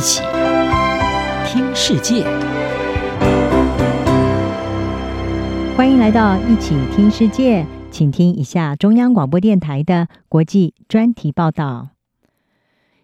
[0.00, 0.22] 一起
[1.44, 2.24] 听世界，
[5.76, 11.90] 欢迎来到一起听世界，请听一下中央广播电台的国际专题报道。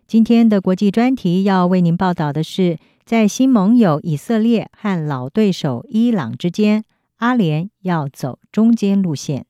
[0.06, 6.82] 今天的国际专题要为您报道的是，在新盟友以色列和老对手伊朗之间，
[7.16, 9.44] 阿联要走中间路线。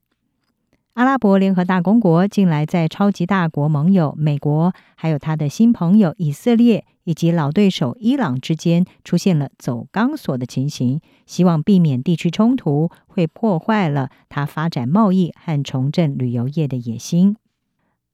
[0.96, 17.36] 阿拉伯联合大公国近来在超级大国盟友美国，还有他的新朋友以色列以及老对手伊朗之间出现了走钢索的情形，希望避免地区冲突会破坏了他发展贸易和重振旅游业的野心。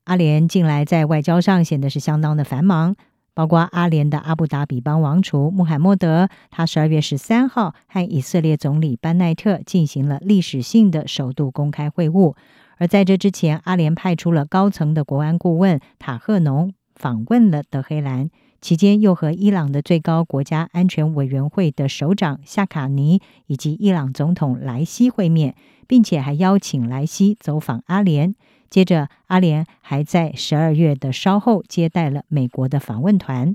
[0.02, 2.96] 阿联近来在外交上显得是相当的繁忙，
[3.32, 12.34] 包括阿联的阿布达比邦王储穆罕默德，他十二月十三号和以色列总理班奈特进行了历史性的首度公开会晤。
[12.78, 25.54] 而在这之前，阿联派出了高层的国安顾问塔赫农访问了德黑兰，期间又和伊朗的最高国家安全委员会的首长夏卡尼以及伊朗总统莱西会面，
[25.86, 28.34] 并且还邀请莱西走访阿联。
[28.68, 33.54] 接着，阿联还在十二月的稍后接待了美国的访问团。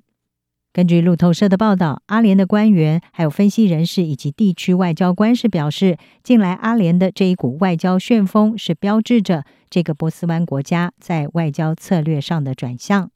[0.78, 13.10] 根据路透社的报道，阿联的官员、还有分析人士以及地区外交官士表示，近来阿联的这一股外交旋风是标志着这个波斯湾国家在外交策略上的转向。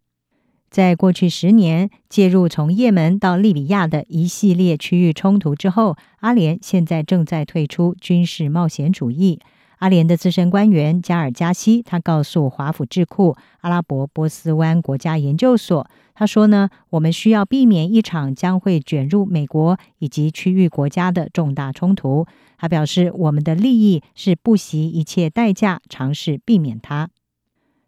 [0.72, 9.40] 在过去十年介入从也门到利比亚的一系列区域冲突之后，阿联现在正在退出军事冒险主义。
[9.82, 22.28] 阿联的资深官员加尔加西，他告诉华府智库阿拉伯波斯湾国家研究所，他说呢，我们需要避免一场将会卷入美国以及区域国家的重大冲突。
[22.60, 27.10] 他表示，我们的利益是不惜一切代价尝试避免它。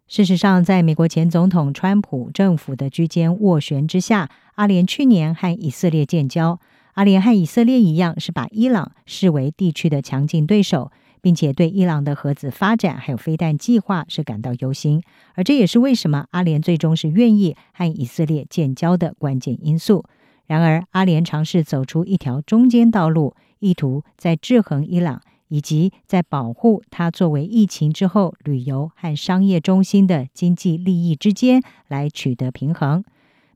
[0.08, 6.58] 事实上，在美国前总统川普政府的居间斡旋之下，阿联去年和以色列建交。
[6.94, 10.90] 阿联和以色列一样，是把伊朗视为地区的强劲对手。
[11.24, 15.02] 并且对伊朗的核子发展还有飞弹计划是感到忧心，
[15.32, 20.04] 而这也是为什么阿联最终是愿意和以色列建交的关键因素。
[20.46, 33.02] 然而，阿联尝试走出一条中间道路，意图在制衡伊朗以及在保护它作为疫情之后旅游和商业中心的经济利益之间来取得平衡。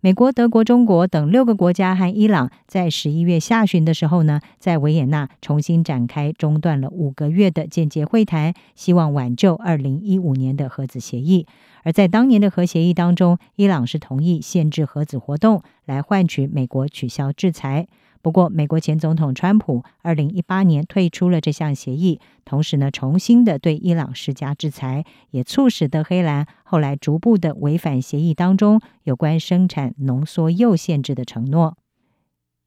[0.01, 11.49] 美国、德国、中国等六个国家和伊朗在十一月下旬的时候呢，在维也纳重新展开中断了五个月的间接会谈，希望挽救二零一五年的核子协议。
[11.83, 17.89] 而在当年的核协议当中，伊朗是同意限制核子活动，来换取美国取消制裁。
[18.21, 31.77] 不过，美国前总统川普二零一八年退出了这项协议，同时呢，重新的对伊朗施加制裁，也促使德黑兰后来逐步的违反协议当中有关生产浓缩铀限制的承诺。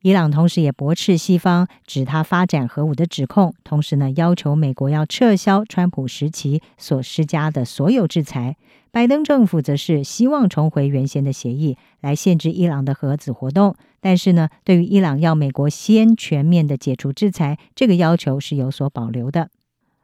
[0.01, 8.57] 伊朗同时也驳斥西方指他发展核武的指控，同时呢，要求美国要撤销川普时期所施加的所有制裁。
[8.89, 13.75] 拜登政府则是希望重回原先的协议，来限制伊朗的核子活动。
[13.99, 19.49] 但是呢，对于伊朗要美国先全面的解除制裁，这个要求是有所保留的。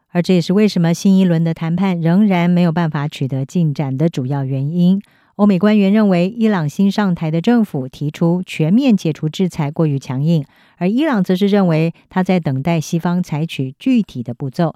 [0.10, 5.02] 而这也是为什么新一轮的谈判仍然没有办法取得进展的主要原因。
[5.38, 10.44] 欧美官员认为，伊朗新上台的政府提出全面解除制裁过于强硬，
[10.78, 14.74] 而伊朗则是认为他在等待西方采取具体的步骤。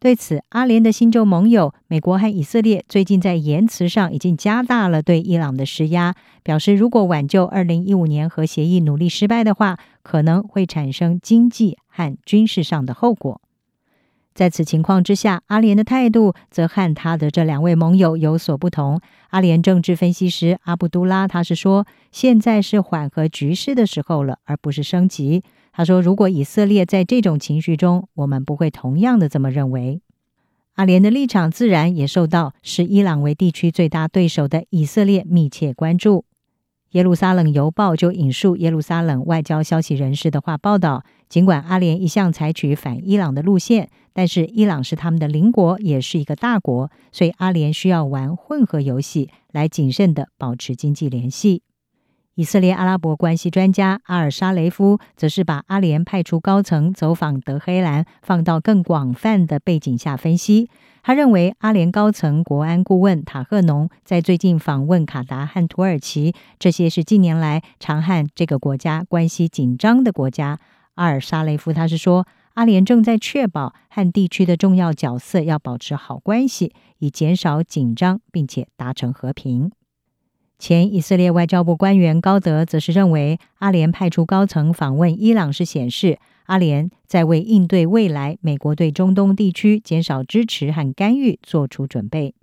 [0.00, 13.40] 对此，阿联的新旧盟友美国和以色列最近在言辞上已经加大了对伊朗的施压，表示如果挽救二零一五年核协议努力失败的话，可能会产生经济和军事上的后果。
[14.34, 19.00] 在此情况之下，阿联的态度则和他的这两位盟友有所不同。
[19.30, 25.42] 阿联政治分析师阿布都拉他是说，现在是缓和局势的时候了，而不是升级。
[25.72, 30.00] 他说，如果以色列在这种情绪中，我们不会同样的这么认为。
[30.74, 36.24] 阿联的立场自然也受到视伊朗为地区最大对手的以色列密切关注。
[36.92, 51.62] 耶路撒冷邮报就引述耶路撒冷外交消息人士的话报道，尽管阿联一向采取反伊朗的路线，但是伊朗是他们的邻国，也是一个大国，所以阿联需要玩混合游戏，来谨慎的保持经济联系。
[52.34, 60.70] 以色列阿拉伯关系专家阿尔沙雷夫则是把阿联派出高层走访德黑兰放到更广泛的背景下分析。
[61.02, 70.58] 他认为，阿联高层国安顾问塔赫农在最近访问卡达和土耳其，这些是近年来常和这个国家关系紧张的国家。
[70.94, 79.72] 阿尔沙雷夫他是说，阿联正在确保和地区的重要角色要保持好关系，以减少紧张，并且达成和平。
[80.58, 92.34] 前以色列外交部官员高德则是认为，阿联派出高层访问伊朗是显示，阿联在为应对未来美国对中东地区减少支持和干预做出准备。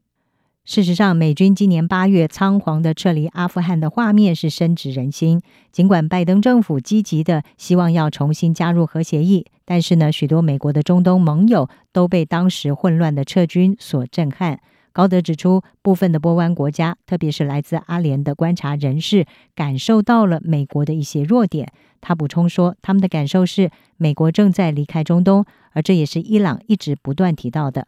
[0.65, 5.41] 事实上，美军今年八月仓皇的撤离阿富汗的画面是深植人心。
[5.71, 14.59] 尽管拜登政府积极的希望要重新加入核协议，但是呢，许多美国的中东盟友都被当时混乱的撤军所震撼。
[14.91, 19.25] 高德指出，部分的波湾国家，特别是来自阿联的观察人士，
[19.55, 21.71] 感受到了美国的一些弱点。
[22.01, 27.87] 他补充说，他们的感受是美国正在离开中东，而这也是伊朗一直不断提到的。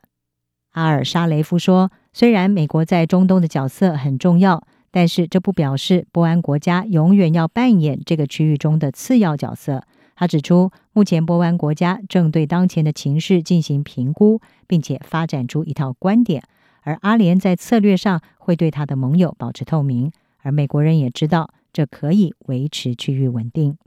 [0.72, 9.84] 阿尔沙雷夫说：“虽然美国在中东的角色很重要，但是这不表示波湾国家永远要扮演这个区域中的次要角色。”
[10.16, 16.44] 他指出，目前波湾国家正对当前的情势进行评估，并且发展出一套观点，
[16.82, 23.78] 而阿联在策略上会对他的盟友保持透明，而美国人也知道这可以维持区域稳定。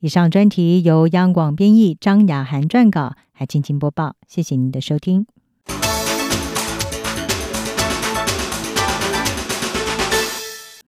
[0.00, 4.16] 以上专题由央广编译，张雅涵撰稿，还静静播报。
[4.26, 5.26] 谢谢您的收听。